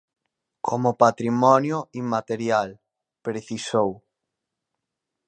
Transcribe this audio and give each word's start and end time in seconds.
"Como 0.67 0.91
patrimonio 1.03 1.77
inmaterial", 2.01 2.69
precisou. 3.25 3.89